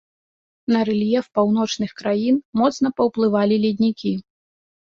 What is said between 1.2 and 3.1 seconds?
паўночных краін моцна